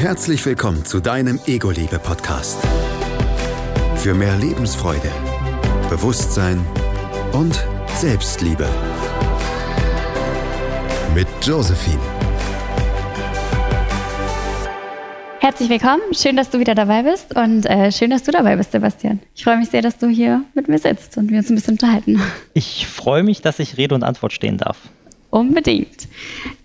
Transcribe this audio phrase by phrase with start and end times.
[0.00, 2.58] Herzlich willkommen zu deinem Ego-Liebe-Podcast.
[3.96, 5.12] Für mehr Lebensfreude,
[5.90, 6.64] Bewusstsein
[7.34, 7.62] und
[7.96, 8.66] Selbstliebe.
[11.14, 12.00] Mit Josephine.
[15.38, 18.72] Herzlich willkommen, schön, dass du wieder dabei bist und äh, schön, dass du dabei bist,
[18.72, 19.20] Sebastian.
[19.34, 21.74] Ich freue mich sehr, dass du hier mit mir sitzt und wir uns ein bisschen
[21.74, 22.22] unterhalten.
[22.54, 24.78] Ich freue mich, dass ich Rede und Antwort stehen darf.
[25.28, 26.08] Unbedingt.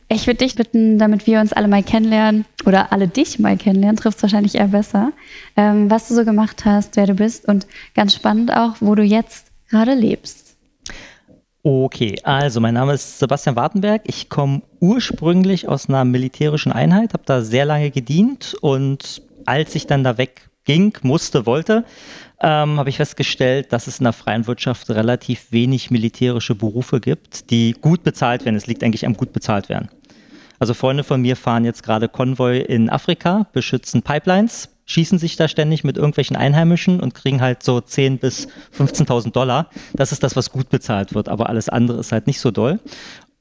[0.08, 3.98] Ich würde dich bitten, damit wir uns alle mal kennenlernen oder alle dich mal kennenlernen,
[3.98, 5.12] trifft es wahrscheinlich eher besser,
[5.58, 7.66] ähm, was du so gemacht hast, wer du bist und
[7.96, 10.56] ganz spannend auch, wo du jetzt gerade lebst.
[11.64, 14.04] Okay, also mein Name ist Sebastian Wartenberg.
[14.06, 19.88] Ich komme ursprünglich aus einer militärischen Einheit, habe da sehr lange gedient und als ich
[19.88, 20.20] dann da
[20.66, 21.86] wegging, musste, wollte,
[22.42, 27.50] ähm, habe ich festgestellt, dass es in der freien Wirtschaft relativ wenig militärische Berufe gibt,
[27.50, 28.56] die gut bezahlt werden.
[28.56, 29.90] Es liegt eigentlich am gut bezahlt werden.
[30.60, 35.48] Also Freunde von mir fahren jetzt gerade Konvoi in Afrika, beschützen Pipelines, schießen sich da
[35.48, 39.70] ständig mit irgendwelchen Einheimischen und kriegen halt so 10.000 bis 15.000 Dollar.
[39.94, 42.80] Das ist das, was gut bezahlt wird, aber alles andere ist halt nicht so doll.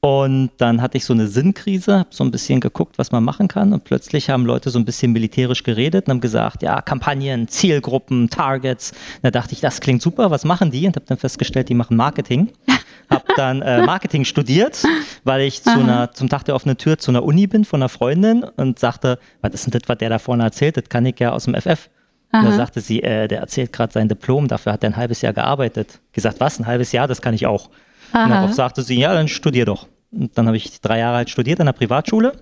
[0.05, 3.47] Und dann hatte ich so eine Sinnkrise, habe so ein bisschen geguckt, was man machen
[3.47, 3.73] kann.
[3.73, 8.29] Und plötzlich haben Leute so ein bisschen militärisch geredet und haben gesagt, ja, Kampagnen, Zielgruppen,
[8.29, 8.93] Targets.
[9.23, 10.85] Da dachte ich, das klingt super, was machen die?
[10.85, 12.51] Und habe dann festgestellt, die machen Marketing.
[13.09, 14.83] habe dann äh, Marketing studiert,
[15.23, 17.89] weil ich zu einer, zum Tag der offenen Tür zu einer Uni bin von einer
[17.89, 20.77] Freundin und sagte, was ist denn das, was der da vorne erzählt?
[20.77, 21.89] Das kann ich ja aus dem FF.
[22.31, 25.23] Und da sagte sie, äh, der erzählt gerade sein Diplom, dafür hat er ein halbes
[25.23, 25.99] Jahr gearbeitet.
[26.11, 27.71] Gesagt, was, ein halbes Jahr, das kann ich auch.
[28.11, 28.23] Aha.
[28.25, 29.87] Und darauf sagte sie, ja, dann studier doch.
[30.15, 32.33] Und dann habe ich drei Jahre halt studiert an der Privatschule,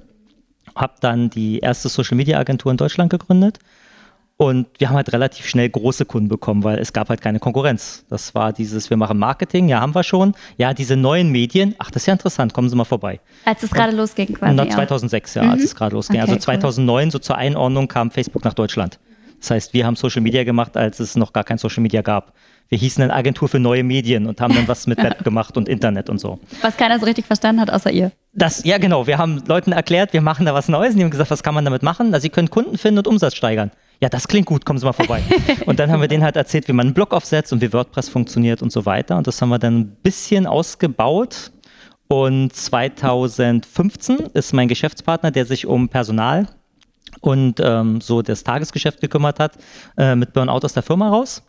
[0.76, 3.60] habe dann die erste Social-Media-Agentur in Deutschland gegründet
[4.38, 8.04] und wir haben halt relativ schnell große Kunden bekommen, weil es gab halt keine Konkurrenz.
[8.10, 10.34] Das war dieses, wir machen Marketing, ja, haben wir schon.
[10.58, 13.20] Ja, diese neuen Medien, ach, das ist ja interessant, kommen Sie mal vorbei.
[13.46, 14.60] Als es gerade losging quasi.
[14.60, 15.50] Und 2006, ja, mhm.
[15.52, 16.22] als es gerade losging.
[16.22, 17.12] Okay, also 2009, cool.
[17.12, 19.00] so zur Einordnung, kam Facebook nach Deutschland.
[19.40, 22.34] Das heißt, wir haben Social Media gemacht, als es noch gar kein Social Media gab
[22.70, 25.70] wir hießen eine Agentur für neue Medien und haben dann was mit Web gemacht und
[25.70, 26.40] Internet und so.
[26.62, 28.12] Was keiner so richtig verstanden hat, außer ihr.
[28.34, 29.06] Das, ja, genau.
[29.06, 31.54] Wir haben Leuten erklärt, wir machen da was Neues und die haben gesagt, was kann
[31.54, 32.10] man damit machen?
[32.10, 33.72] Na, sie können Kunden finden und Umsatz steigern.
[34.02, 35.22] Ja, das klingt gut, kommen Sie mal vorbei.
[35.66, 38.10] und dann haben wir denen halt erzählt, wie man einen Blog aufsetzt und wie WordPress
[38.10, 39.18] funktioniert und so weiter.
[39.18, 41.52] Und das haben wir dann ein bisschen ausgebaut.
[42.08, 46.48] Und 2015 ist mein Geschäftspartner, der sich um Personal
[47.22, 49.54] und ähm, so das Tagesgeschäft gekümmert hat,
[49.98, 51.44] äh, mit Burnout aus der Firma raus.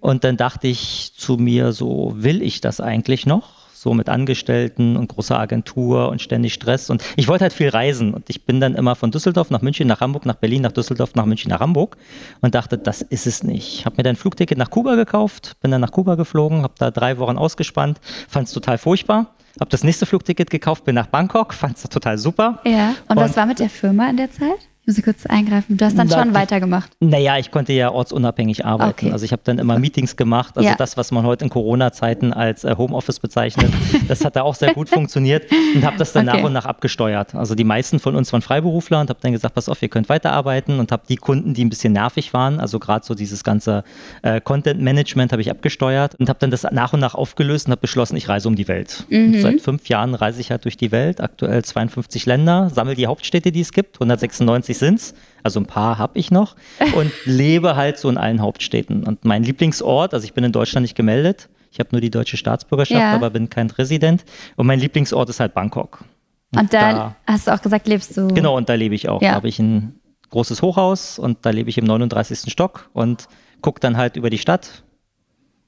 [0.00, 3.60] Und dann dachte ich zu mir, so will ich das eigentlich noch?
[3.74, 6.90] So mit Angestellten und großer Agentur und ständig Stress.
[6.90, 8.12] Und ich wollte halt viel reisen.
[8.12, 11.14] Und ich bin dann immer von Düsseldorf nach München, nach Hamburg, nach Berlin, nach Düsseldorf,
[11.14, 11.96] nach München, nach Hamburg.
[12.42, 13.86] Und dachte, das ist es nicht.
[13.86, 16.90] Habe mir dann ein Flugticket nach Kuba gekauft, bin dann nach Kuba geflogen, habe da
[16.90, 19.34] drei Wochen ausgespannt, fand es total furchtbar.
[19.58, 22.60] Habe das nächste Flugticket gekauft, bin nach Bangkok, fand es total super.
[22.64, 24.68] Ja, und, und was war mit der Firma in der Zeit?
[24.90, 25.76] Muss ich kurz eingreifen.
[25.76, 26.90] Du hast dann schon weitergemacht.
[26.98, 29.06] Naja, ich konnte ja ortsunabhängig arbeiten.
[29.06, 29.12] Okay.
[29.12, 30.56] Also ich habe dann immer Meetings gemacht.
[30.56, 30.74] Also ja.
[30.74, 33.72] das, was man heute in Corona-Zeiten als äh, Homeoffice bezeichnet,
[34.08, 35.46] das hat da auch sehr gut funktioniert
[35.76, 36.38] und habe das dann okay.
[36.38, 37.36] nach und nach abgesteuert.
[37.36, 40.08] Also die meisten von uns waren Freiberufler und habe dann gesagt, pass auf, ihr könnt
[40.08, 43.84] weiterarbeiten und habe die Kunden, die ein bisschen nervig waren, also gerade so dieses ganze
[44.22, 47.80] äh, Content-Management habe ich abgesteuert und habe dann das nach und nach aufgelöst und habe
[47.80, 49.04] beschlossen, ich reise um die Welt.
[49.08, 49.40] Mhm.
[49.40, 53.52] Seit fünf Jahren reise ich halt durch die Welt, aktuell 52 Länder, sammle die Hauptstädte,
[53.52, 55.14] die es gibt, 196 sind's.
[55.42, 56.56] Also ein paar habe ich noch
[56.94, 59.04] und lebe halt so in allen Hauptstädten.
[59.04, 61.48] Und mein Lieblingsort, also ich bin in Deutschland nicht gemeldet.
[61.70, 63.14] Ich habe nur die deutsche Staatsbürgerschaft, ja.
[63.14, 64.24] aber bin kein Resident.
[64.56, 66.04] Und mein Lieblingsort ist halt Bangkok.
[66.52, 68.26] Und, und da, da, hast du auch gesagt, lebst du?
[68.28, 69.22] Genau, und da lebe ich auch.
[69.22, 69.30] Ja.
[69.30, 72.50] Da habe ich ein großes Hochhaus und da lebe ich im 39.
[72.52, 73.28] Stock und
[73.60, 74.82] gucke dann halt über die Stadt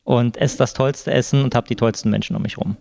[0.05, 2.77] und esse das tollste Essen und habe die tollsten Menschen um mich rum.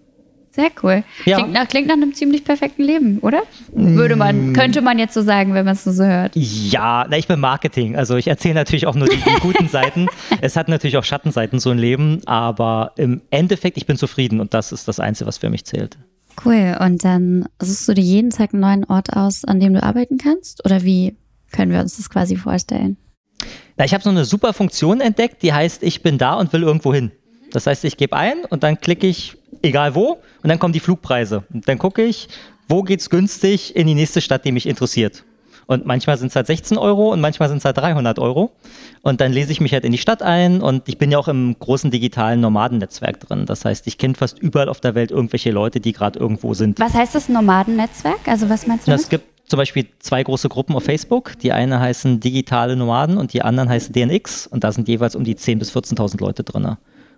[0.53, 1.03] Sehr cool.
[1.25, 1.37] Ja.
[1.37, 3.43] Klingt, nach, klingt nach einem ziemlich perfekten Leben, oder?
[3.71, 4.53] Würde man, mm.
[4.53, 6.35] könnte man jetzt so sagen, wenn man es nur so hört.
[6.35, 7.95] Ja, na, ich bin Marketing.
[7.95, 10.07] Also ich erzähle natürlich auch nur die, die guten Seiten.
[10.41, 14.53] Es hat natürlich auch Schattenseiten, so ein Leben, aber im Endeffekt, ich bin zufrieden und
[14.53, 15.97] das ist das Einzige, was für mich zählt.
[16.43, 16.75] Cool.
[16.81, 20.17] Und dann suchst du dir jeden Tag einen neuen Ort aus, an dem du arbeiten
[20.17, 20.65] kannst?
[20.65, 21.15] Oder wie
[21.53, 22.97] können wir uns das quasi vorstellen?
[23.77, 26.63] Na, ich habe so eine super Funktion entdeckt, die heißt, ich bin da und will
[26.63, 27.11] irgendwo hin.
[27.51, 30.79] Das heißt, ich gebe ein und dann klicke ich egal wo und dann kommen die
[30.79, 31.43] Flugpreise.
[31.53, 32.27] Und dann gucke ich,
[32.67, 35.23] wo geht es günstig in die nächste Stadt, die mich interessiert.
[35.67, 38.51] Und manchmal sind es halt 16 Euro und manchmal sind es halt 300 Euro.
[39.03, 41.29] Und dann lese ich mich halt in die Stadt ein und ich bin ja auch
[41.29, 43.45] im großen digitalen Nomadennetzwerk drin.
[43.45, 46.79] Das heißt, ich kenne fast überall auf der Welt irgendwelche Leute, die gerade irgendwo sind.
[46.79, 48.27] Was heißt das Nomadennetzwerk?
[48.27, 48.91] Also was meinst du?
[48.91, 51.39] Es gibt zum Beispiel zwei große Gruppen auf Facebook.
[51.39, 55.23] Die eine heißen digitale Nomaden und die anderen heißen DNX und da sind jeweils um
[55.23, 56.75] die 10.000 bis 14.000 Leute drin.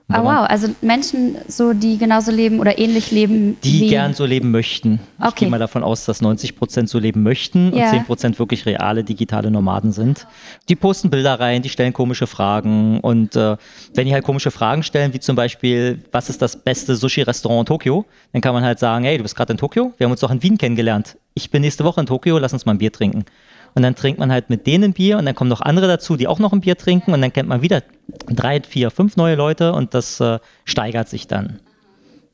[0.10, 3.58] Ah, wow, also Menschen, so, die genauso leben oder ähnlich leben.
[3.64, 5.00] Die wie gern so leben möchten.
[5.20, 5.36] Ich Okay.
[5.46, 7.86] gehe mal davon aus, dass 90 Prozent so leben möchten Ja.
[7.86, 10.28] und 10 Prozent wirklich reale digitale Nomaden sind.
[10.70, 13.56] Die posten Bilder rein, die stellen komische Fragen und äh,
[13.96, 17.66] wenn die halt komische Fragen stellen, wie zum Beispiel, was ist das beste Sushi-Restaurant in
[17.74, 20.20] Tokio, dann kann man halt sagen, hey, du bist gerade in Tokio, wir haben uns
[20.22, 21.18] doch in Wien kennengelernt.
[21.34, 23.26] Ich bin nächste Woche in Tokio, lass uns mal ein Bier trinken.
[23.76, 26.28] Und dann trinkt man halt mit denen Bier und dann kommen noch andere dazu, die
[26.28, 27.82] auch noch ein Bier trinken und dann kennt man wieder
[28.28, 31.60] drei, vier, fünf neue Leute und das äh, steigert sich dann.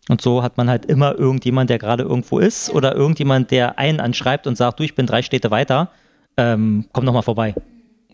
[0.10, 4.00] Und so hat man halt immer irgendjemand, der gerade irgendwo ist oder irgendjemand, der einen
[4.00, 5.92] anschreibt und sagt, du, ich bin drei Städte weiter,
[6.36, 7.54] ähm, komm doch mal vorbei.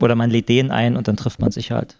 [0.01, 1.97] Oder man lädt den ein und dann trifft man sich halt.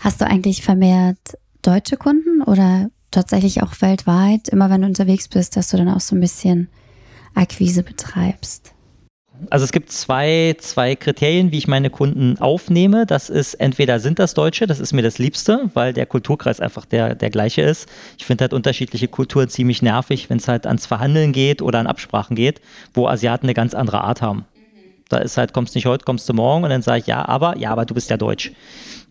[0.00, 1.18] Hast du eigentlich vermehrt
[1.60, 6.00] deutsche Kunden oder tatsächlich auch weltweit, immer wenn du unterwegs bist, dass du dann auch
[6.00, 6.68] so ein bisschen
[7.34, 8.75] Akquise betreibst?
[9.50, 13.06] Also es gibt zwei, zwei Kriterien, wie ich meine Kunden aufnehme.
[13.06, 16.84] Das ist entweder sind das Deutsche, das ist mir das Liebste, weil der Kulturkreis einfach
[16.84, 17.88] der, der gleiche ist.
[18.18, 21.86] Ich finde halt unterschiedliche Kulturen ziemlich nervig, wenn es halt ans Verhandeln geht oder an
[21.86, 22.60] Absprachen geht,
[22.94, 24.46] wo Asiaten eine ganz andere Art haben.
[25.08, 27.56] Da ist halt, kommst nicht heute, kommst du morgen und dann sage ich, ja, aber,
[27.58, 28.52] ja, aber du bist ja deutsch.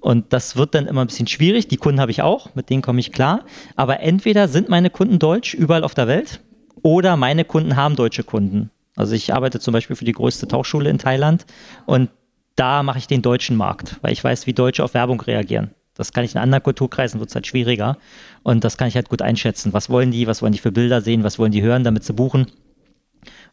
[0.01, 1.67] Und das wird dann immer ein bisschen schwierig.
[1.67, 3.45] Die Kunden habe ich auch, mit denen komme ich klar.
[3.75, 6.41] Aber entweder sind meine Kunden deutsch überall auf der Welt
[6.81, 8.69] oder meine Kunden haben deutsche Kunden.
[8.95, 11.45] Also ich arbeite zum Beispiel für die größte Tauchschule in Thailand
[11.85, 12.09] und
[12.55, 15.71] da mache ich den deutschen Markt, weil ich weiß, wie Deutsche auf Werbung reagieren.
[15.95, 17.97] Das kann ich in anderen Kulturkreisen, wird es halt schwieriger.
[18.43, 19.73] Und das kann ich halt gut einschätzen.
[19.73, 22.13] Was wollen die, was wollen die für Bilder sehen, was wollen die hören, damit sie
[22.13, 22.47] buchen.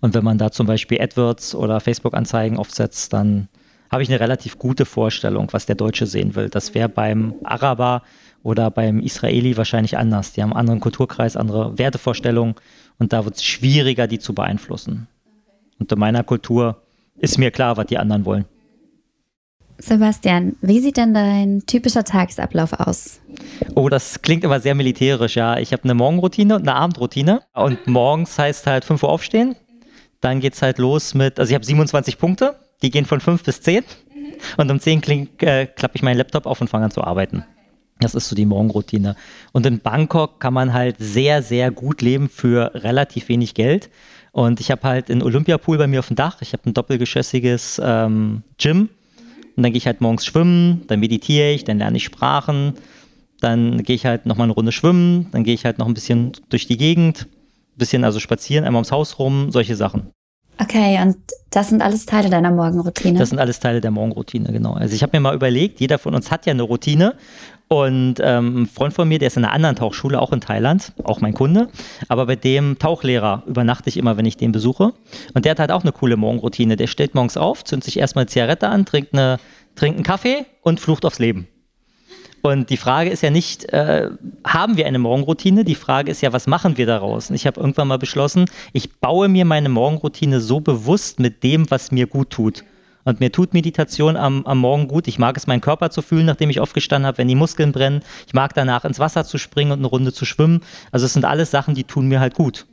[0.01, 3.49] Und wenn man da zum Beispiel AdWords oder Facebook-Anzeigen aufsetzt, dann
[3.91, 6.49] habe ich eine relativ gute Vorstellung, was der Deutsche sehen will.
[6.49, 8.03] Das wäre beim Araber
[8.43, 10.33] oder beim Israeli wahrscheinlich anders.
[10.33, 12.57] Die haben einen anderen Kulturkreis, andere Wertevorstellungen
[12.99, 15.07] und da wird es schwieriger, die zu beeinflussen.
[15.83, 16.81] Und in meiner Kultur
[17.19, 18.45] ist mir klar, was die anderen wollen.
[19.79, 23.21] Sebastian, wie sieht denn dein typischer Tagesablauf aus?
[23.75, 25.59] Oh, das klingt immer sehr militärisch, ja.
[25.59, 27.43] Ich habe eine Morgenroutine und eine Abendroutine.
[27.53, 29.57] Und morgens heißt halt 5 Uhr aufstehen.
[30.21, 33.43] Dann geht es halt los mit, also ich habe 27 Punkte, die gehen von 5
[33.43, 33.83] bis 10.
[34.57, 35.03] Und um 10
[35.41, 37.45] äh, klappe ich meinen Laptop auf und fange an zu arbeiten.
[37.99, 39.17] Das ist so die Morgenroutine.
[39.51, 43.91] Und in Bangkok kann man halt sehr, sehr gut leben für relativ wenig Geld.
[44.33, 46.39] Und ich habe halt einen Olympiapool bei mir auf dem Dach.
[46.41, 48.89] Ich habe ein doppelgeschossiges ähm, Gym.
[49.57, 52.75] Und dann gehe ich halt morgens schwimmen, dann meditiere ich, dann lerne ich Sprachen.
[53.41, 56.33] Dann gehe ich halt nochmal eine Runde schwimmen, dann gehe ich halt noch ein bisschen
[56.49, 60.13] durch die Gegend, ein bisschen also spazieren, einmal ums Haus rum, solche Sachen.
[60.59, 61.17] Okay, und
[61.51, 63.19] das sind alles Teile deiner Morgenroutine.
[63.19, 64.75] Das sind alles Teile der Morgenroutine, genau.
[64.75, 67.17] Also ich habe mir mal überlegt, jeder von uns hat ja eine Routine.
[67.73, 70.93] Und ähm, ein Freund von mir, der ist in einer anderen Tauchschule, auch in Thailand,
[71.05, 71.69] auch mein Kunde.
[72.07, 74.93] Aber bei dem Tauchlehrer übernachte ich immer, wenn ich den besuche.
[75.33, 76.77] Und der hat halt auch eine coole Morgenroutine.
[76.77, 79.39] Der steht morgens auf, zündet sich erstmal eine Zigarette an, trinkt, eine,
[79.75, 81.49] trinkt einen Kaffee und flucht aufs Leben.
[82.43, 84.11] Und die Frage ist ja nicht, äh,
[84.47, 85.65] haben wir eine Morgenroutine?
[85.65, 87.31] Die Frage ist ja, was machen wir daraus?
[87.31, 91.71] Und ich habe irgendwann mal beschlossen, ich baue mir meine Morgenroutine so bewusst mit dem,
[91.71, 92.65] was mir gut tut.
[93.05, 95.09] Und mir tut Meditation am, am Morgen gut.
[95.09, 98.03] Ich mag es, meinen Körper zu fühlen, nachdem ich aufgestanden habe, wenn die Muskeln brennen.
[98.27, 100.61] Ich mag danach ins Wasser zu springen und eine Runde zu schwimmen.
[100.93, 102.67] Also es sind alles Sachen, die tun mir halt gut.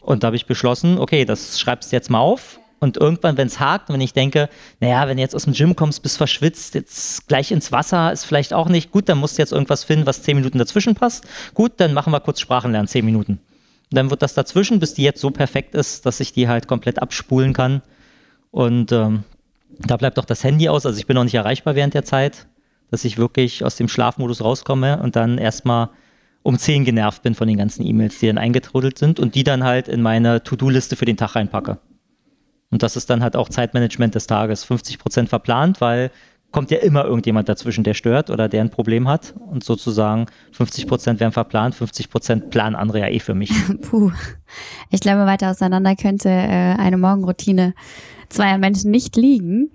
[0.00, 2.58] Und da habe ich beschlossen, okay, das schreibst du jetzt mal auf.
[2.80, 4.50] Und irgendwann, wenn es hakt wenn ich denke,
[4.80, 8.24] naja, wenn du jetzt aus dem Gym kommst, bist verschwitzt, jetzt gleich ins Wasser ist
[8.24, 11.26] vielleicht auch nicht gut, dann musst du jetzt irgendwas finden, was zehn Minuten dazwischen passt.
[11.54, 13.40] Gut, dann machen wir kurz Sprachenlernen, zehn Minuten.
[13.90, 16.68] Und dann wird das dazwischen, bis die jetzt so perfekt ist, dass ich die halt
[16.68, 17.80] komplett abspulen kann.
[18.50, 19.24] Und ähm,
[19.78, 20.86] da bleibt auch das Handy aus.
[20.86, 22.46] Also ich bin noch nicht erreichbar während der Zeit,
[22.90, 25.90] dass ich wirklich aus dem Schlafmodus rauskomme und dann erstmal
[26.42, 29.64] um 10 genervt bin von den ganzen E-Mails, die dann eingetrudelt sind und die dann
[29.64, 31.78] halt in meine To-Do-Liste für den Tag reinpacke.
[32.70, 34.64] Und das ist dann halt auch Zeitmanagement des Tages.
[34.64, 36.10] 50 Prozent verplant, weil
[36.54, 39.34] kommt ja immer irgendjemand dazwischen, der stört oder der ein Problem hat.
[39.50, 43.50] Und sozusagen 50 Prozent werden verplant, 50 Prozent planen andere ja eh für mich.
[43.82, 44.12] Puh.
[44.90, 47.74] Ich glaube, weiter auseinander könnte äh, eine Morgenroutine
[48.28, 49.72] zweier Menschen nicht liegen.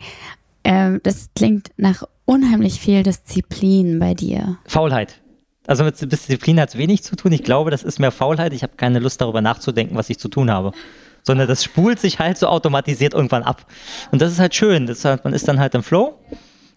[0.63, 4.57] Ähm, das klingt nach unheimlich viel Disziplin bei dir.
[4.65, 5.21] Faulheit.
[5.67, 7.33] Also mit Disziplin hat es wenig zu tun.
[7.33, 8.53] Ich glaube, das ist mehr Faulheit.
[8.53, 10.71] Ich habe keine Lust darüber nachzudenken, was ich zu tun habe.
[11.23, 13.65] Sondern das spult sich halt so automatisiert irgendwann ab.
[14.13, 14.87] Und das ist halt schön.
[14.87, 16.17] Das halt, man ist dann halt im Flow.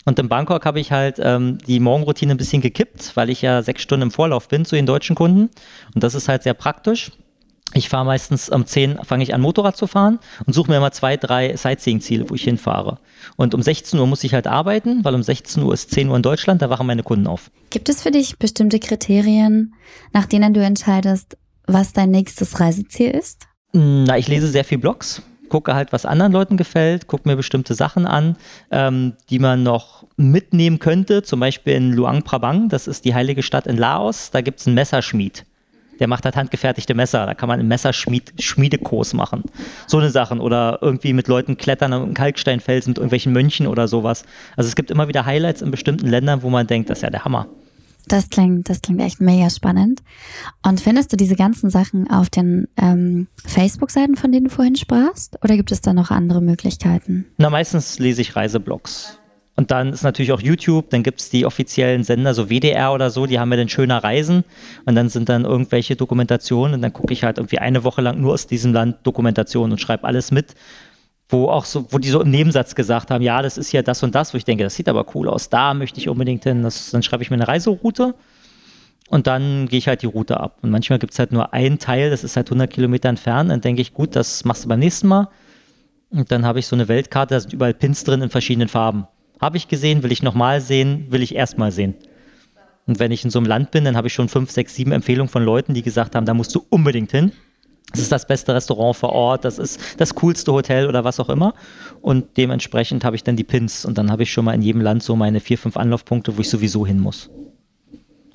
[0.05, 3.63] Und in Bangkok habe ich halt ähm, die Morgenroutine ein bisschen gekippt, weil ich ja
[3.63, 5.51] sechs Stunden im Vorlauf bin zu den deutschen Kunden.
[5.95, 7.13] Und das ist halt sehr praktisch.
[7.75, 10.93] Ich fahre meistens um 10 fange ich an Motorrad zu fahren und suche mir immer
[10.93, 12.99] zwei, drei Sightseeing-Ziele, wo ich hinfahre.
[13.37, 16.17] Und um 16 Uhr muss ich halt arbeiten, weil um 16 Uhr ist 10 Uhr
[16.17, 17.51] in Deutschland, da wachen meine Kunden auf.
[17.71, 19.75] Gibt es für dich bestimmte Kriterien,
[20.13, 23.47] nach denen du entscheidest, was dein nächstes Reiseziel ist?
[23.73, 27.75] Na, ich lese sehr viel Blogs, gucke halt, was anderen Leuten gefällt, gucke mir bestimmte
[27.75, 28.37] Sachen an,
[28.71, 31.23] ähm, die man noch mitnehmen könnte.
[31.23, 34.67] Zum Beispiel in Luang Prabang, das ist die heilige Stadt in Laos, da gibt es
[34.67, 35.45] einen Messerschmied.
[36.01, 37.27] Der macht halt handgefertigte Messer.
[37.27, 39.45] Da kann man einen Messerschmiedekurs machen.
[39.87, 40.41] So eine Sachen.
[40.41, 44.25] Oder irgendwie mit Leuten klettern am Kalksteinfelsen mit irgendwelchen Mönchen oder sowas.
[44.57, 47.11] Also es gibt immer wieder Highlights in bestimmten Ländern, wo man denkt, das ist ja
[47.11, 47.47] der Hammer.
[48.09, 50.03] Das klingt, das klingt echt mega spannend.
[50.67, 55.39] Und findest du diese ganzen Sachen auf den ähm, Facebook-Seiten, von denen du vorhin sprachst?
[55.43, 57.27] Oder gibt es da noch andere Möglichkeiten?
[57.39, 59.19] Na, meistens lese ich Reiseblogs.
[59.55, 63.11] Und dann ist natürlich auch YouTube, dann gibt es die offiziellen Sender, so WDR oder
[63.11, 64.45] so, die haben ja dann schöner Reisen
[64.87, 68.19] und dann sind dann irgendwelche Dokumentationen und dann gucke ich halt irgendwie eine Woche lang
[68.19, 70.55] nur aus diesem Land Dokumentationen und schreibe alles mit,
[71.33, 74.03] wo auch so, wo die so im Nebensatz gesagt haben, ja, das ist ja das
[74.03, 76.63] und das, wo ich denke, das sieht aber cool aus, da möchte ich unbedingt hin,
[76.63, 78.15] das, dann schreibe ich mir eine Reiseroute
[79.09, 80.59] und dann gehe ich halt die Route ab.
[80.63, 83.61] Und manchmal gibt es halt nur einen Teil, das ist halt 100 Kilometer entfernt, dann
[83.61, 85.29] denke ich, gut, das machst du beim nächsten Mal.
[86.11, 89.07] Und dann habe ich so eine Weltkarte, da sind überall Pins drin in verschiedenen Farben.
[89.41, 91.95] Habe ich gesehen, will ich nochmal sehen, will ich erstmal sehen.
[92.87, 94.93] Und wenn ich in so einem Land bin, dann habe ich schon fünf, sechs, sieben
[94.93, 97.33] Empfehlungen von Leuten, die gesagt haben, da musst du unbedingt hin.
[97.91, 101.29] Das ist das beste Restaurant vor Ort, das ist das coolste Hotel oder was auch
[101.29, 101.55] immer.
[102.01, 104.81] Und dementsprechend habe ich dann die Pins und dann habe ich schon mal in jedem
[104.81, 107.29] Land so meine vier, fünf Anlaufpunkte, wo ich sowieso hin muss.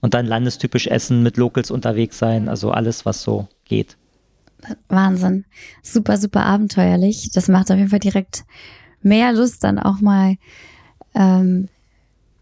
[0.02, 3.98] Und dann landestypisch essen, mit Locals unterwegs sein, also alles, was so geht.
[4.90, 5.46] Wahnsinn.
[5.82, 7.32] Super, super abenteuerlich.
[7.32, 8.44] Das macht auf jeden Fall direkt
[9.02, 10.36] mehr Lust, dann auch mal
[11.16, 11.70] ähm,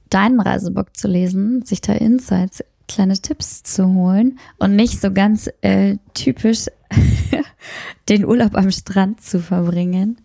[0.10, 5.50] deinen Reisebook zu lesen, sich da Insights, kleine Tipps zu holen und nicht so ganz
[5.62, 6.65] äh, typisch
[8.10, 10.18] den Urlaub am Strand zu verbringen,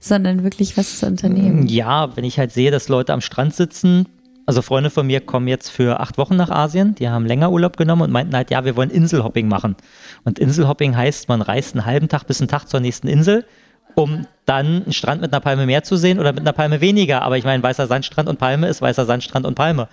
[0.00, 1.66] sondern wirklich was zu unternehmen.
[1.66, 4.06] Ja, wenn ich halt sehe, dass Leute am Strand sitzen,
[4.44, 7.76] also Freunde von mir kommen jetzt für acht Wochen nach Asien, die haben länger Urlaub
[7.76, 9.76] genommen und meinten halt, ja, wir wollen Inselhopping machen.
[10.24, 13.46] Und Inselhopping heißt, man reist einen halben Tag bis einen Tag zur nächsten Insel
[13.94, 17.22] um dann einen Strand mit einer Palme mehr zu sehen oder mit einer Palme weniger.
[17.22, 19.88] Aber ich meine, weißer Sandstrand und Palme ist weißer Sandstrand und Palme.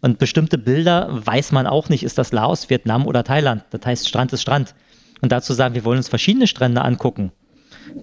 [0.00, 3.64] Und bestimmte Bilder weiß man auch nicht, ist das Laos, Vietnam oder Thailand.
[3.70, 4.74] Das heißt, Strand ist Strand.
[5.20, 7.32] Und dazu sagen, wir wollen uns verschiedene Strände angucken.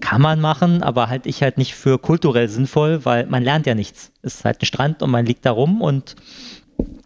[0.00, 3.74] Kann man machen, aber halt ich halt nicht für kulturell sinnvoll, weil man lernt ja
[3.74, 4.12] nichts.
[4.22, 6.16] Es ist halt ein Strand und man liegt da rum und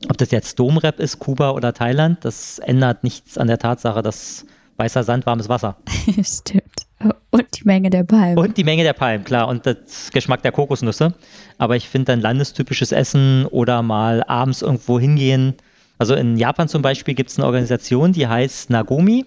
[0.08, 4.44] ob das jetzt Domrep ist, Kuba oder Thailand, das ändert nichts an der Tatsache, dass
[4.76, 5.76] weißer Sand, warmes Wasser.
[6.22, 6.84] Stimmt.
[7.30, 8.38] Und die Menge der Palmen.
[8.38, 9.49] Und die Menge der Palmen, klar.
[9.49, 11.14] Und das Geschmack der Kokosnüsse.
[11.58, 15.54] Aber ich finde dann landestypisches Essen oder mal abends irgendwo hingehen.
[15.99, 19.26] Also in Japan zum Beispiel gibt es eine Organisation, die heißt Nagomi.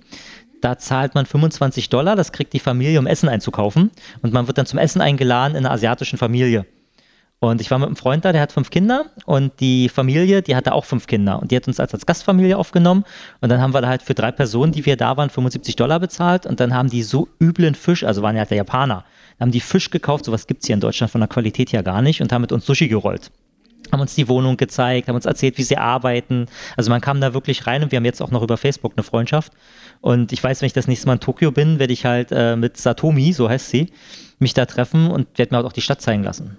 [0.61, 3.91] Da zahlt man 25 Dollar, das kriegt die Familie, um Essen einzukaufen.
[4.21, 6.65] Und man wird dann zum Essen eingeladen in einer asiatischen Familie.
[7.39, 10.55] Und ich war mit einem Freund da, der hat fünf Kinder und die Familie, die
[10.55, 13.03] hatte auch fünf Kinder und die hat uns als, als Gastfamilie aufgenommen
[13.41, 15.99] und dann haben wir da halt für drei Personen, die wir da waren, 75 Dollar
[15.99, 19.05] bezahlt und dann haben die so üblen Fisch, also waren ja der Japaner,
[19.39, 22.01] haben die Fisch gekauft, sowas gibt es hier in Deutschland von der Qualität ja gar
[22.01, 23.31] nicht und haben mit uns Sushi gerollt
[23.91, 26.47] haben uns die Wohnung gezeigt, haben uns erzählt, wie sie arbeiten.
[26.75, 29.03] Also man kam da wirklich rein und wir haben jetzt auch noch über Facebook eine
[29.03, 29.53] Freundschaft.
[30.01, 32.57] Und ich weiß, wenn ich das nächste Mal in Tokio bin, werde ich halt äh,
[32.57, 33.93] mit Satomi, so heißt sie,
[34.39, 36.57] mich da treffen und werde mir auch die Stadt zeigen lassen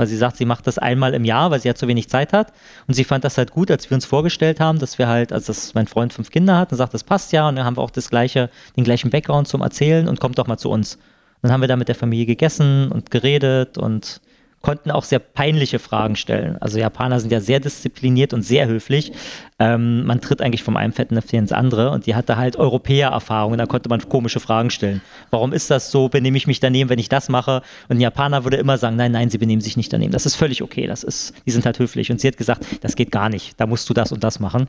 [0.00, 2.32] weil sie sagt, sie macht das einmal im Jahr, weil sie ja zu wenig Zeit
[2.32, 2.54] hat.
[2.88, 5.44] Und sie fand das halt gut, als wir uns vorgestellt haben, dass wir halt, als
[5.44, 7.46] das mein Freund fünf Kinder hat und sagt, das passt ja.
[7.46, 10.46] Und dann haben wir auch das gleiche, den gleichen Background zum Erzählen und kommt doch
[10.46, 10.94] mal zu uns.
[10.94, 11.02] Und
[11.42, 14.22] dann haben wir da mit der Familie gegessen und geredet und
[14.62, 16.58] konnten auch sehr peinliche Fragen stellen.
[16.60, 19.12] Also Japaner sind ja sehr diszipliniert und sehr höflich.
[19.58, 23.58] Ähm, man tritt eigentlich vom einen Fettnäpfchen ins andere und die hatte halt Europäer-Erfahrung und
[23.58, 25.00] da konnte man komische Fragen stellen.
[25.30, 26.08] Warum ist das so?
[26.10, 27.62] Benehme ich mich daneben, wenn ich das mache?
[27.88, 30.12] Und ein Japaner würde immer sagen, nein, nein, sie benehmen sich nicht daneben.
[30.12, 30.86] Das ist völlig okay.
[30.86, 32.10] Das ist, die sind halt höflich.
[32.10, 33.58] Und sie hat gesagt, das geht gar nicht.
[33.58, 34.68] Da musst du das und das machen.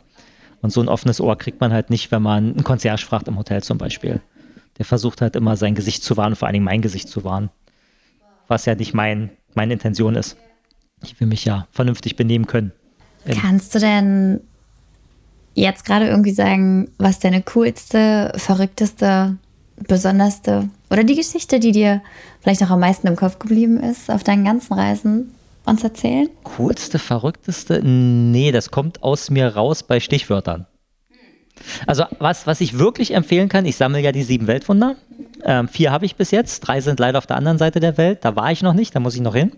[0.62, 3.38] Und so ein offenes Ohr kriegt man halt nicht, wenn man einen Concierge fragt im
[3.38, 4.22] Hotel zum Beispiel.
[4.78, 7.50] Der versucht halt immer sein Gesicht zu wahren, vor allen Dingen mein Gesicht zu wahren.
[8.48, 10.38] Was ja nicht mein meine Intention ist.
[11.04, 12.72] Ich will mich ja vernünftig benehmen können.
[13.26, 14.42] Kannst du denn
[15.54, 19.38] jetzt gerade irgendwie sagen, was deine coolste, verrückteste,
[19.88, 22.02] besonderste oder die Geschichte, die dir
[22.42, 25.34] vielleicht auch am meisten im Kopf geblieben ist auf deinen ganzen Reisen,
[25.66, 26.30] uns erzählen?
[26.44, 27.82] Coolste, verrückteste?
[27.84, 30.68] Nee, das kommt aus mir raus bei Stichwörtern.
[31.88, 34.96] Also was, was ich wirklich empfehlen kann, ich sammle ja die sieben Weltwunder.
[35.44, 38.20] Ähm, vier habe ich bis jetzt, drei sind leider auf der anderen Seite der Welt.
[38.24, 39.52] Da war ich noch nicht, da muss ich noch hin.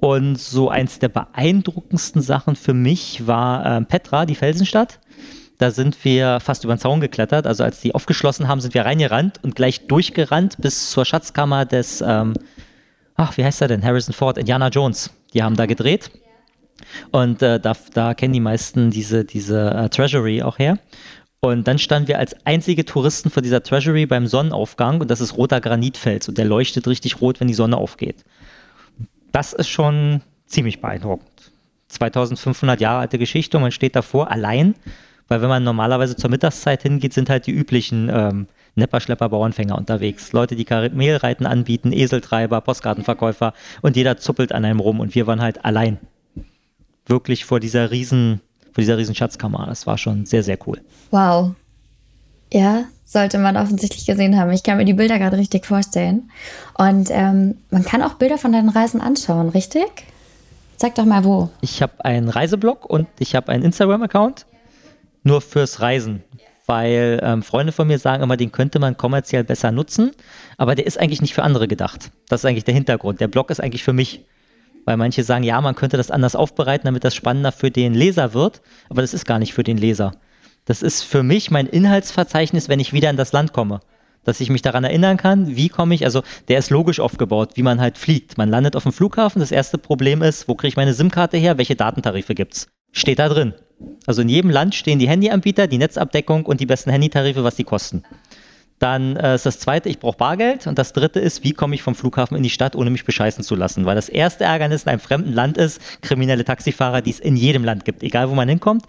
[0.00, 5.00] Und so eins der beeindruckendsten Sachen für mich war ähm, Petra, die Felsenstadt.
[5.58, 7.46] Da sind wir fast über den Zaun geklettert.
[7.46, 12.02] Also als die aufgeschlossen haben, sind wir reingerannt und gleich durchgerannt bis zur Schatzkammer des,
[12.06, 12.34] ähm,
[13.14, 13.82] ach, wie heißt er denn?
[13.82, 15.10] Harrison Ford, Indiana Jones.
[15.32, 16.10] Die haben da gedreht.
[17.10, 20.78] Und äh, da, da kennen die meisten diese, diese uh, Treasury auch her.
[21.40, 25.36] Und dann standen wir als einzige Touristen vor dieser Treasury beim Sonnenaufgang und das ist
[25.36, 28.24] roter Granitfels und der leuchtet richtig rot, wenn die Sonne aufgeht.
[29.32, 31.52] Das ist schon ziemlich beeindruckend.
[31.88, 34.74] 2500 Jahre alte Geschichte und man steht davor allein,
[35.28, 40.32] weil wenn man normalerweise zur Mittagszeit hingeht, sind halt die üblichen ähm, Nepperschlepper, Bauernfänger unterwegs.
[40.32, 45.40] Leute, die Kamelreiten anbieten, Eseltreiber, Postkartenverkäufer und jeder zuppelt an einem rum und wir waren
[45.40, 45.98] halt allein.
[47.06, 48.40] Wirklich vor dieser riesen
[48.76, 49.64] vor dieser riesen Schatzkammer.
[49.66, 50.82] Das war schon sehr, sehr cool.
[51.10, 51.52] Wow.
[52.52, 54.50] Ja, sollte man offensichtlich gesehen haben.
[54.52, 56.30] Ich kann mir die Bilder gerade richtig vorstellen.
[56.76, 60.04] Und ähm, man kann auch Bilder von deinen Reisen anschauen, richtig?
[60.76, 61.48] Sag doch mal wo.
[61.62, 64.44] Ich habe einen Reiseblog und ich habe einen Instagram-Account.
[65.22, 66.22] Nur fürs Reisen.
[66.66, 70.10] Weil ähm, Freunde von mir sagen immer, den könnte man kommerziell besser nutzen.
[70.58, 72.10] Aber der ist eigentlich nicht für andere gedacht.
[72.28, 73.20] Das ist eigentlich der Hintergrund.
[73.20, 74.26] Der Blog ist eigentlich für mich
[74.86, 78.32] weil manche sagen, ja, man könnte das anders aufbereiten, damit das spannender für den Leser
[78.32, 80.12] wird, aber das ist gar nicht für den Leser.
[80.64, 83.80] Das ist für mich mein Inhaltsverzeichnis, wenn ich wieder in das Land komme.
[84.24, 87.62] Dass ich mich daran erinnern kann, wie komme ich, also der ist logisch aufgebaut, wie
[87.62, 88.38] man halt fliegt.
[88.38, 91.58] Man landet auf dem Flughafen, das erste Problem ist, wo kriege ich meine SIM-Karte her,
[91.58, 92.68] welche Datentarife gibt's?
[92.90, 93.54] Steht da drin.
[94.06, 97.64] Also in jedem Land stehen die Handyanbieter, die Netzabdeckung und die besten Handytarife, was die
[97.64, 98.02] kosten.
[98.78, 100.66] Dann äh, ist das zweite, ich brauche Bargeld.
[100.66, 103.42] Und das dritte ist, wie komme ich vom Flughafen in die Stadt, ohne mich bescheißen
[103.42, 103.86] zu lassen?
[103.86, 107.64] Weil das erste Ärgernis in einem fremden Land ist, kriminelle Taxifahrer, die es in jedem
[107.64, 108.84] Land gibt, egal wo man hinkommt.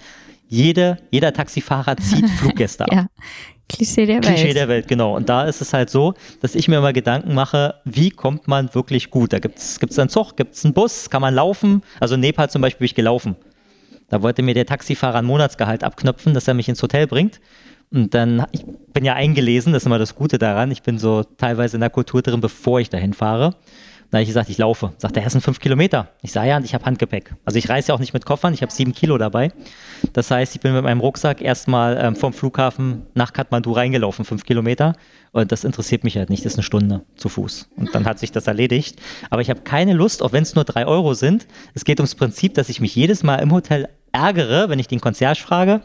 [0.50, 2.94] Jede, jeder Taxifahrer zieht Fluggäste ab.
[2.94, 3.08] ja.
[3.70, 4.26] Klischee der Welt.
[4.26, 5.16] Klischee der Welt, genau.
[5.16, 8.74] Und da ist es halt so, dass ich mir immer Gedanken mache, wie kommt man
[8.74, 9.34] wirklich gut?
[9.34, 11.84] Da gibt es einen Zug, gibt es einen Bus, kann man laufen?
[12.00, 13.36] Also in Nepal zum Beispiel bin ich gelaufen.
[14.10, 17.42] Da wollte mir der Taxifahrer ein Monatsgehalt abknöpfen, dass er mich ins Hotel bringt.
[17.92, 20.72] Und dann, ich bin ja eingelesen, das ist immer das Gute daran.
[20.72, 23.56] Ich bin so teilweise in der Kultur drin, bevor ich dahin fahre.
[24.10, 24.94] Dann habe ich gesagt, ich laufe.
[24.98, 26.10] Sagt er, das sind fünf Kilometer.
[26.22, 27.36] Ich sage ja, ich habe Handgepäck.
[27.44, 29.52] Also ich reise ja auch nicht mit Koffern, ich habe sieben Kilo dabei.
[30.14, 34.46] Das heißt, ich bin mit meinem Rucksack erstmal ähm, vom Flughafen nach Kathmandu reingelaufen, fünf
[34.46, 34.94] Kilometer.
[35.34, 37.70] Und das interessiert mich halt nicht, das ist eine Stunde zu Fuß.
[37.76, 39.02] Und dann hat sich das erledigt.
[39.30, 41.46] Aber ich habe keine Lust, auch wenn es nur drei Euro sind.
[41.74, 45.02] Es geht ums Prinzip, dass ich mich jedes Mal im Hotel ärgere, wenn ich den
[45.02, 45.82] Concierge frage,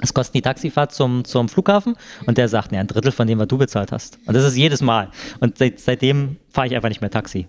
[0.00, 1.96] es kostet die Taxifahrt zum, zum Flughafen
[2.26, 4.18] und der sagt, ne, ein Drittel von dem, was du bezahlt hast.
[4.26, 5.10] Und das ist jedes Mal.
[5.40, 7.48] Und seit, seitdem fahre ich einfach nicht mehr Taxi.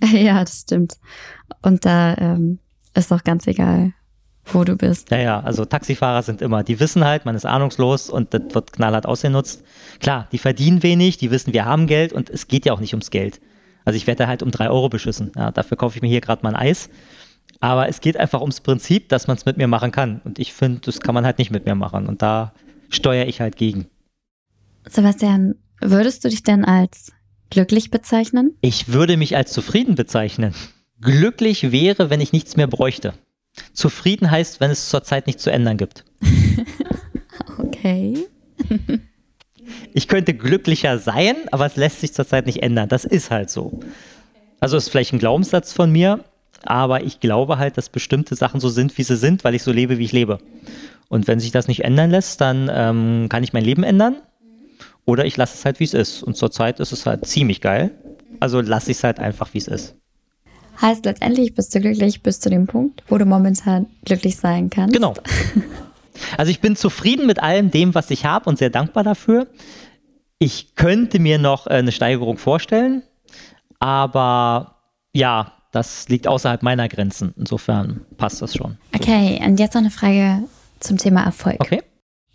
[0.12, 0.96] Ja, das stimmt.
[1.60, 2.60] Und da ähm,
[2.94, 3.94] ist auch ganz egal,
[4.44, 5.10] wo du bist.
[5.10, 8.72] Ja, ja, also Taxifahrer sind immer, die wissen halt, man ist ahnungslos und das wird
[8.72, 9.64] knallhart ausgenutzt.
[9.98, 12.94] Klar, die verdienen wenig, die wissen, wir haben Geld und es geht ja auch nicht
[12.94, 13.40] ums Geld.
[13.84, 15.32] Also ich werde halt um drei Euro beschissen.
[15.34, 16.90] Ja, dafür kaufe ich mir hier gerade mal ein Eis
[17.60, 20.20] aber es geht einfach ums Prinzip, dass man es mit mir machen kann.
[20.24, 22.06] Und ich finde, das kann man halt nicht mit mir machen.
[22.06, 22.52] Und da
[22.88, 23.86] steuere ich halt gegen.
[24.88, 27.12] Sebastian, würdest du dich denn als
[27.50, 28.56] glücklich bezeichnen?
[28.60, 30.54] Ich würde mich als zufrieden bezeichnen.
[31.00, 33.14] Glücklich wäre, wenn ich nichts mehr bräuchte.
[33.72, 36.04] Zufrieden heißt, wenn es zurzeit nichts zu ändern gibt.
[37.58, 38.26] okay.
[39.94, 42.88] ich könnte glücklicher sein, aber es lässt sich zurzeit nicht ändern.
[42.88, 43.80] Das ist halt so.
[44.60, 46.24] Also ist vielleicht ein Glaubenssatz von mir,
[46.64, 49.72] aber ich glaube halt, dass bestimmte Sachen so sind, wie sie sind, weil ich so
[49.72, 50.38] lebe, wie ich lebe.
[51.08, 54.16] Und wenn sich das nicht ändern lässt, dann ähm, kann ich mein Leben ändern
[55.04, 56.22] oder ich lasse es halt, wie es ist.
[56.22, 57.92] Und zurzeit ist es halt ziemlich geil.
[58.40, 59.96] Also lasse ich es halt einfach, wie es ist.
[60.80, 64.94] Heißt letztendlich bist du glücklich bis zu dem Punkt, wo du momentan glücklich sein kannst.
[64.94, 65.14] Genau.
[66.36, 69.46] Also ich bin zufrieden mit allem dem, was ich habe und sehr dankbar dafür.
[70.40, 73.02] Ich könnte mir noch äh, eine Steigerung vorstellen,
[73.78, 74.74] aber
[75.12, 77.34] ja, das liegt außerhalb meiner Grenzen.
[77.38, 78.76] Insofern passt das schon.
[78.94, 80.42] Okay, und jetzt noch eine Frage
[80.80, 81.60] zum Thema Erfolg.
[81.60, 81.82] Okay.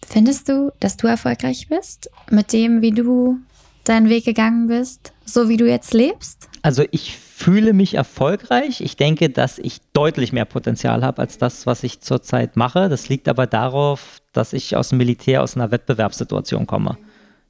[0.06, 3.39] Findest du, dass du erfolgreich bist mit dem, wie du
[3.84, 6.49] deinen Weg gegangen bist, so wie du jetzt lebst?
[6.62, 8.79] Also ich fühle mich erfolgreich.
[8.79, 12.88] Ich denke, dass ich deutlich mehr Potenzial habe als das, was ich zurzeit mache.
[12.88, 16.97] Das liegt aber darauf, dass ich aus dem Militär aus einer Wettbewerbssituation komme.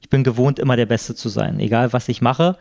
[0.00, 2.56] Ich bin gewohnt, immer der Beste zu sein, egal was ich mache.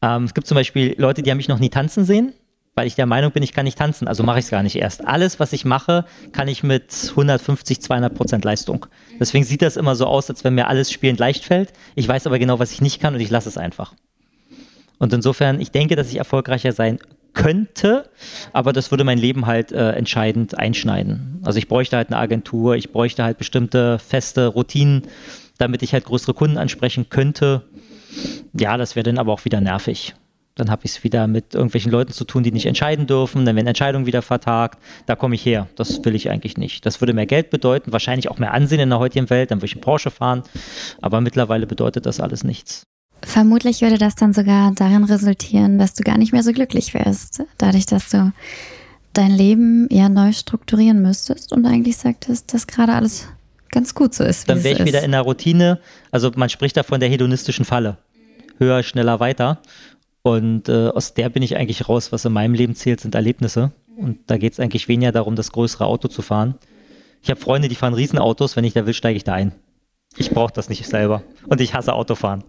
[0.00, 2.32] Ähm, es gibt zum Beispiel Leute, die haben mich noch nie tanzen sehen
[2.78, 4.76] weil ich der Meinung bin, ich kann nicht tanzen, also mache ich es gar nicht
[4.76, 5.04] erst.
[5.04, 8.86] Alles, was ich mache, kann ich mit 150, 200 Prozent Leistung.
[9.18, 11.72] Deswegen sieht das immer so aus, als wenn mir alles spielend leicht fällt.
[11.96, 13.94] Ich weiß aber genau, was ich nicht kann und ich lasse es einfach.
[14.98, 17.00] Und insofern, ich denke, dass ich erfolgreicher sein
[17.34, 18.08] könnte,
[18.52, 21.42] aber das würde mein Leben halt äh, entscheidend einschneiden.
[21.42, 25.02] Also ich bräuchte halt eine Agentur, ich bräuchte halt bestimmte feste Routinen,
[25.58, 27.62] damit ich halt größere Kunden ansprechen könnte.
[28.52, 30.14] Ja, das wäre dann aber auch wieder nervig.
[30.58, 33.44] Dann habe ich es wieder mit irgendwelchen Leuten zu tun, die nicht entscheiden dürfen.
[33.44, 34.78] Dann werden Entscheidungen wieder vertagt.
[35.06, 35.68] Da komme ich her.
[35.76, 36.84] Das will ich eigentlich nicht.
[36.84, 39.50] Das würde mehr Geld bedeuten, wahrscheinlich auch mehr Ansehen in der heutigen Welt.
[39.50, 40.42] Dann würde ich in Porsche fahren.
[41.00, 42.82] Aber mittlerweile bedeutet das alles nichts.
[43.22, 47.42] Vermutlich würde das dann sogar darin resultieren, dass du gar nicht mehr so glücklich wärst.
[47.56, 48.32] Dadurch, dass du
[49.12, 53.28] dein Leben eher neu strukturieren müsstest und eigentlich sagtest, dass gerade alles
[53.70, 54.48] ganz gut so ist.
[54.48, 54.86] Dann wäre ich ist.
[54.86, 55.80] wieder in der Routine.
[56.10, 57.98] Also man spricht da von der hedonistischen Falle.
[58.58, 59.60] Höher, schneller, weiter.
[60.22, 62.12] Und äh, aus der bin ich eigentlich raus.
[62.12, 63.72] Was in meinem Leben zählt, sind Erlebnisse.
[63.96, 66.54] Und da geht es eigentlich weniger darum, das größere Auto zu fahren.
[67.22, 68.56] Ich habe Freunde, die fahren Riesenautos.
[68.56, 69.52] Wenn ich da will, steige ich da ein.
[70.16, 71.22] Ich brauche das nicht selber.
[71.46, 72.44] Und ich hasse Autofahren.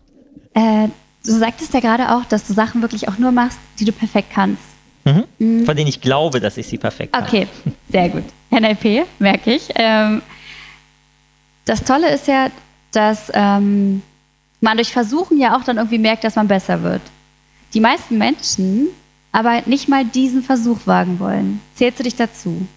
[0.53, 0.87] Äh,
[1.25, 4.29] du sagtest ja gerade auch, dass du Sachen wirklich auch nur machst, die du perfekt
[4.33, 4.63] kannst.
[5.05, 5.23] Mhm.
[5.39, 5.65] Mhm.
[5.65, 7.23] Von denen ich glaube, dass ich sie perfekt kann.
[7.23, 7.47] Okay,
[7.89, 8.23] sehr gut.
[8.51, 9.69] NLP, merke ich.
[9.75, 10.21] Ähm,
[11.65, 12.49] das Tolle ist ja,
[12.91, 14.01] dass ähm,
[14.61, 17.01] man durch Versuchen ja auch dann irgendwie merkt, dass man besser wird.
[17.73, 18.87] Die meisten Menschen
[19.31, 21.61] aber nicht mal diesen Versuch wagen wollen.
[21.75, 22.67] Zählst du dich dazu?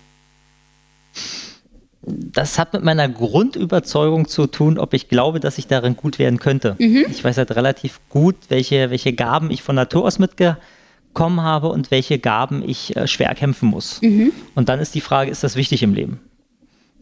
[2.03, 6.39] Das hat mit meiner Grundüberzeugung zu tun, ob ich glaube, dass ich darin gut werden
[6.39, 6.75] könnte.
[6.79, 7.07] Mhm.
[7.09, 11.91] Ich weiß halt relativ gut, welche, welche Gaben ich von Natur aus mitbekommen habe und
[11.91, 14.03] welche Gaben ich äh, schwer kämpfen muss.
[14.03, 14.33] Mhm.
[14.57, 16.21] Und dann ist die Frage, ist das wichtig im Leben?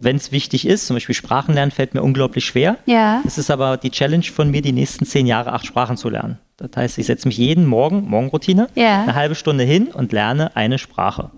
[0.01, 2.79] Wenn es wichtig ist, zum Beispiel Sprachen lernen, fällt mir unglaublich schwer.
[2.87, 3.23] Ja.
[3.27, 6.39] Es ist aber die Challenge von mir, die nächsten zehn Jahre acht Sprachen zu lernen.
[6.57, 9.03] Das heißt, ich setze mich jeden Morgen, Morgenroutine, ja.
[9.03, 11.31] eine halbe Stunde hin und lerne eine Sprache.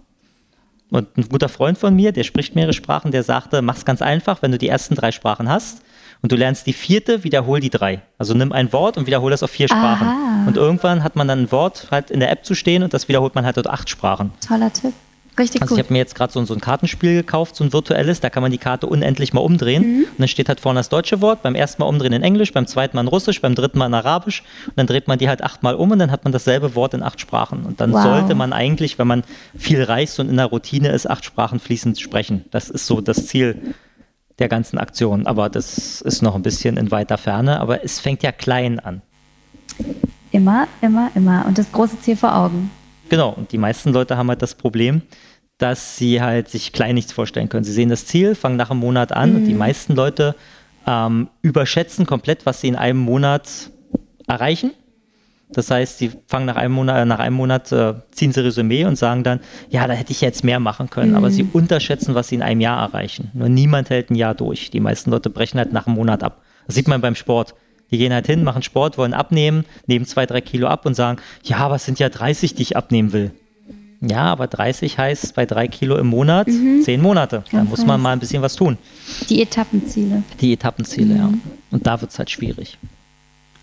[0.91, 4.43] Und ein guter Freund von mir, der spricht mehrere Sprachen, der sagte, mach's ganz einfach,
[4.43, 5.83] wenn du die ersten drei Sprachen hast
[6.21, 8.03] und du lernst die vierte, wiederhol die drei.
[8.19, 10.07] Also nimm ein Wort und wiederhol das auf vier Sprachen.
[10.07, 10.45] Aha.
[10.47, 13.09] Und irgendwann hat man dann ein Wort halt in der App zu stehen und das
[13.09, 14.33] wiederholt man halt dort acht Sprachen.
[14.47, 14.93] Toller Tipp.
[15.39, 15.79] Richtig also gut.
[15.79, 18.43] ich habe mir jetzt gerade so, so, ein Kartenspiel gekauft, so ein virtuelles, da kann
[18.43, 19.83] man die Karte unendlich mal umdrehen.
[19.83, 20.05] Mhm.
[20.05, 22.67] Und dann steht halt vorne das deutsche Wort, beim ersten Mal umdrehen in Englisch, beim
[22.67, 24.43] zweiten Mal in Russisch, beim dritten Mal in Arabisch.
[24.67, 27.03] Und dann dreht man die halt achtmal um und dann hat man dasselbe Wort in
[27.03, 27.65] acht Sprachen.
[27.65, 28.03] Und dann wow.
[28.03, 29.25] sollte man eigentlich, wenn man
[29.57, 32.45] viel reist und in der Routine ist, acht Sprachen fließend sprechen.
[32.51, 33.75] Das ist so das Ziel
[34.39, 35.27] der ganzen Aktion.
[35.27, 37.61] Aber das ist noch ein bisschen in weiter Ferne.
[37.61, 39.01] Aber es fängt ja klein an.
[40.31, 41.47] Immer, immer, immer.
[41.47, 42.71] Und das große Ziel vor Augen.
[43.13, 45.03] Genau, und die meisten Leute haben halt das Problem,
[45.59, 47.63] dass sie halt sich klein nichts vorstellen können.
[47.63, 49.37] Sie sehen das Ziel, fangen nach einem Monat an mhm.
[49.37, 49.59] und die mhm.
[49.59, 50.35] meisten Leute
[50.87, 53.71] ähm, überschätzen komplett, was sie in einem Monat
[54.27, 54.71] erreichen.
[55.51, 58.97] Das heißt, sie fangen nach einem Monat, nach einem Monat äh, ziehen sie Resümee und
[58.97, 61.11] sagen dann, ja, da hätte ich jetzt mehr machen können.
[61.11, 61.17] Mhm.
[61.19, 63.31] Aber sie unterschätzen, was sie in einem Jahr erreichen.
[63.35, 64.71] Nur niemand hält ein Jahr durch.
[64.71, 66.41] Die meisten Leute brechen halt nach einem Monat ab.
[66.67, 67.55] Das sieht man beim Sport.
[67.93, 71.21] Die gehen halt hin, machen Sport, wollen abnehmen, nehmen zwei, drei Kilo ab und sagen,
[71.45, 73.31] ja, was sind ja 30, die ich abnehmen will.
[74.01, 76.83] Ja, aber 30 heißt bei drei Kilo im Monat mhm.
[76.83, 77.45] zehn Monate.
[77.53, 78.77] da muss man mal ein bisschen was tun.
[79.29, 80.25] Die Etappenziele.
[80.41, 81.21] Die Etappenziele, mhm.
[81.21, 81.33] ja.
[81.71, 82.79] Und da wird es halt schwierig.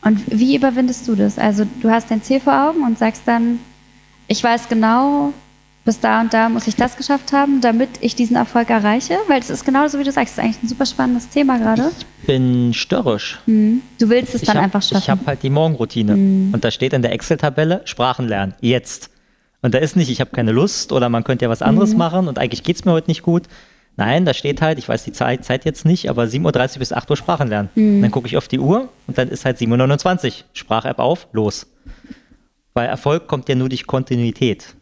[0.02, 1.38] Und wie überwindest du das?
[1.38, 3.60] Also du hast dein Ziel vor Augen und sagst dann,
[4.30, 5.34] ich weiß genau,
[5.86, 9.18] bis da und da muss ich das geschafft haben, damit ich diesen Erfolg erreiche?
[9.28, 11.58] Weil es ist genau so, wie du sagst, es ist eigentlich ein super spannendes Thema
[11.58, 11.92] gerade.
[11.98, 13.40] Ich bin störrisch.
[13.46, 13.82] Mhm.
[14.00, 14.98] Du willst es ich dann hab, einfach schaffen.
[14.98, 16.16] Ich habe halt die Morgenroutine.
[16.16, 16.54] Mhm.
[16.54, 18.54] Und da steht in der Excel-Tabelle Sprachen lernen.
[18.62, 19.10] Jetzt.
[19.62, 21.98] Und da ist nicht, ich habe keine Lust oder man könnte ja was anderes mhm.
[21.98, 23.44] machen und eigentlich geht es mir heute nicht gut.
[23.98, 26.94] Nein, da steht halt, ich weiß die Zeit, Zeit jetzt nicht, aber 7.30 Uhr bis
[26.94, 27.70] 8 Uhr Sprachen lernen.
[27.76, 28.02] Mhm.
[28.02, 30.34] Dann gucke ich auf die Uhr und dann ist halt 7.29 Uhr.
[30.54, 31.68] Sprach-App auf, los.
[32.74, 34.76] Weil Erfolg kommt ja nur durch Kontinuität.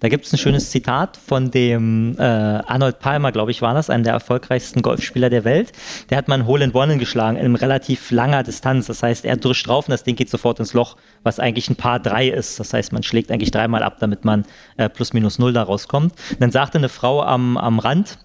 [0.00, 3.90] Da gibt es ein schönes Zitat von dem äh, Arnold Palmer, glaube ich, war das,
[3.90, 5.72] einem der erfolgreichsten Golfspieler der Welt.
[6.10, 8.86] Der hat mal ein Hole in One geschlagen in relativ langer Distanz.
[8.86, 11.76] Das heißt, er drischt drauf und das Ding geht sofort ins Loch, was eigentlich ein
[11.76, 12.60] Paar drei ist.
[12.60, 14.44] Das heißt, man schlägt eigentlich dreimal ab, damit man
[14.76, 16.14] äh, plus minus null da rauskommt.
[16.38, 18.18] dann sagte eine Frau am, am Rand,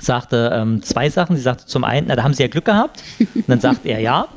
[0.00, 1.36] sagte ähm, zwei Sachen.
[1.36, 3.02] Sie sagte zum einen, na, da haben Sie ja Glück gehabt.
[3.34, 4.28] Und dann sagt er ja.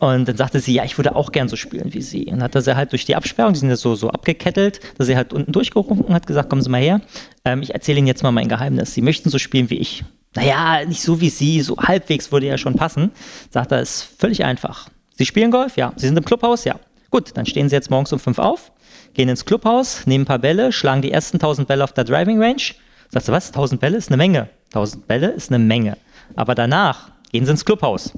[0.00, 2.24] Und dann sagte sie, ja, ich würde auch gern so spielen wie sie.
[2.24, 4.80] Und dann hat er sie halt durch die Absperrung, die sind ja so, so abgekettelt,
[4.96, 7.02] dass sie halt unten durchgerufen hat gesagt, kommen Sie mal her,
[7.44, 8.94] ähm, ich erzähle Ihnen jetzt mal mein Geheimnis.
[8.94, 10.02] Sie möchten so spielen wie ich.
[10.34, 13.10] Naja, nicht so wie Sie, so halbwegs würde ja schon passen.
[13.50, 14.88] Sagt er, ist völlig einfach.
[15.18, 15.76] Sie spielen Golf?
[15.76, 15.92] Ja.
[15.96, 16.64] Sie sind im Clubhaus?
[16.64, 16.76] Ja.
[17.10, 18.72] Gut, dann stehen Sie jetzt morgens um fünf auf,
[19.12, 22.42] gehen ins Clubhaus, nehmen ein paar Bälle, schlagen die ersten 1000 Bälle auf der Driving
[22.42, 22.62] Range.
[23.10, 23.48] Sagst du was?
[23.48, 24.48] 1000 Bälle ist eine Menge.
[24.68, 25.98] 1000 Bälle ist eine Menge.
[26.36, 28.14] Aber danach gehen Sie ins Clubhaus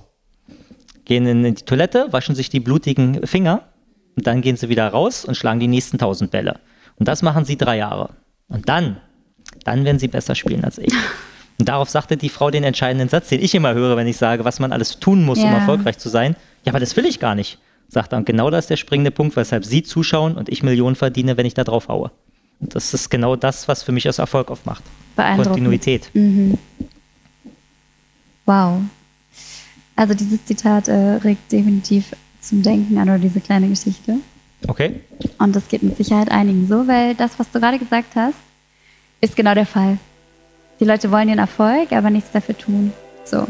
[1.05, 3.63] gehen in die Toilette, waschen sich die blutigen Finger
[4.17, 6.61] und dann gehen sie wieder raus und schlagen die nächsten tausend Bälle.
[6.97, 8.11] Und das machen sie drei Jahre.
[8.49, 8.99] Und dann,
[9.65, 10.93] dann werden sie besser spielen als ich.
[11.59, 14.45] Und darauf sagte die Frau den entscheidenden Satz, den ich immer höre, wenn ich sage,
[14.45, 15.45] was man alles tun muss, ja.
[15.45, 16.35] um erfolgreich zu sein.
[16.65, 18.19] Ja, aber das will ich gar nicht, sagt er.
[18.19, 21.47] Und genau das ist der springende Punkt, weshalb Sie zuschauen und ich Millionen verdiene, wenn
[21.47, 22.11] ich da drauf haue.
[22.59, 24.83] Und das ist genau das, was für mich aus Erfolg aufmacht.
[25.17, 26.11] Kontinuität.
[26.15, 26.59] Mhm.
[28.47, 28.81] Wow.
[29.97, 34.17] Also dieses Zitat äh, regt definitiv zum Denken an oder diese kleine Geschichte.
[34.67, 35.01] Okay.
[35.39, 38.39] Und das geht mit Sicherheit einigen so, weil das, was du gerade gesagt hast,
[39.21, 39.99] ist genau der Fall.
[40.81, 42.93] Die Leute wollen den Erfolg, aber nichts dafür tun.
[43.25, 43.47] So.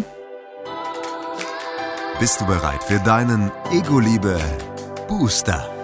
[2.18, 4.38] Bist du bereit für deinen Ego-Liebe
[5.08, 5.81] Booster?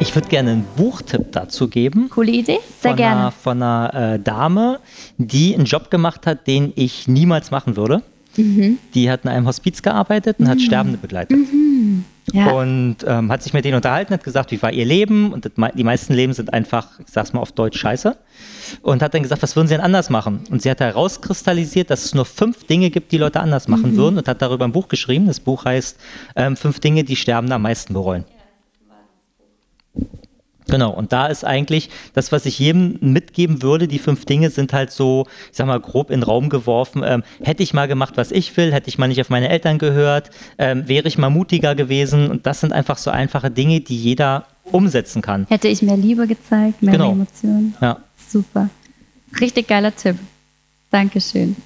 [0.00, 2.08] Ich würde gerne einen Buchtipp dazu geben.
[2.08, 3.20] Coole Idee, sehr von gerne.
[3.20, 4.80] Einer, von einer äh, Dame,
[5.18, 8.02] die einen Job gemacht hat, den ich niemals machen würde.
[8.36, 8.78] Mhm.
[8.94, 11.36] Die hat in einem Hospiz gearbeitet und hat Sterbende begleitet.
[12.32, 12.50] Ja.
[12.52, 15.32] Und ähm, hat sich mit denen unterhalten, hat gesagt, wie war ihr Leben?
[15.32, 18.16] Und das, die meisten Leben sind einfach, ich sag's mal auf Deutsch, scheiße.
[18.82, 20.44] Und hat dann gesagt, was würden sie denn anders machen?
[20.50, 24.16] Und sie hat herauskristallisiert, dass es nur fünf Dinge gibt, die Leute anders machen würden
[24.16, 25.26] und hat darüber ein Buch geschrieben.
[25.26, 25.98] Das Buch heißt
[26.36, 28.24] ähm, Fünf Dinge, die Sterbende am meisten bereuen.
[30.70, 34.72] Genau, und da ist eigentlich das, was ich jedem mitgeben würde, die fünf Dinge sind
[34.72, 37.02] halt so, ich sag mal, grob in den Raum geworfen.
[37.04, 39.78] Ähm, hätte ich mal gemacht, was ich will, hätte ich mal nicht auf meine Eltern
[39.78, 42.30] gehört, ähm, wäre ich mal mutiger gewesen.
[42.30, 45.46] Und das sind einfach so einfache Dinge, die jeder umsetzen kann.
[45.48, 47.12] Hätte ich mehr Liebe gezeigt, mehr Genau.
[47.12, 47.74] Emotionen.
[47.80, 47.98] Ja.
[48.16, 48.68] Super.
[49.40, 50.16] Richtig geiler Tipp.
[50.90, 51.56] Dankeschön.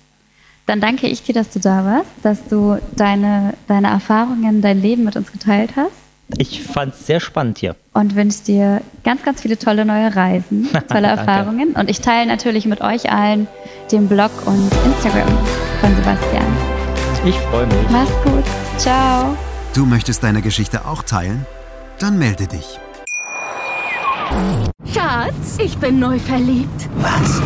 [0.66, 5.04] Dann danke ich dir, dass du da warst, dass du deine, deine Erfahrungen, dein Leben
[5.04, 5.92] mit uns geteilt hast
[6.38, 7.76] Ich fand es sehr spannend hier.
[7.94, 11.06] Und wünsche dir ganz, ganz viele tolle neue Reisen, tolle.
[11.06, 11.72] Erfahrungen.
[11.72, 13.46] Und ich teile natürlich mit euch allen
[13.90, 15.28] den Blog und Instagram
[15.80, 16.46] von Sebastian.
[17.24, 17.90] Ich freue mich.
[17.90, 18.44] Mach's gut.
[18.76, 19.36] Ciao.
[19.74, 21.46] Du möchtest deine Geschichte auch teilen?
[21.98, 22.78] Dann melde dich.
[24.92, 26.88] Schatz, ich bin neu verliebt.
[26.96, 27.40] Was?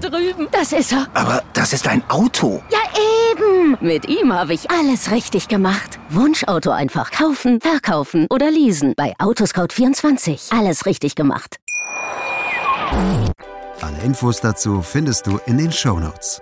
[0.00, 0.48] Da drüben.
[0.52, 1.06] Das ist er.
[1.14, 2.62] Aber das ist ein Auto.
[2.70, 2.78] Ja,
[3.32, 3.76] eben.
[3.80, 5.98] Mit ihm habe ich alles richtig gemacht.
[6.10, 8.94] Wunschauto einfach kaufen, verkaufen oder leasen.
[8.96, 10.56] Bei Autoscout24.
[10.56, 11.56] Alles richtig gemacht.
[13.80, 16.40] Alle Infos dazu findest du in den Shownotes.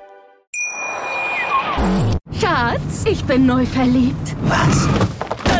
[2.39, 4.35] Schatz, ich bin neu verliebt.
[4.43, 4.89] Was?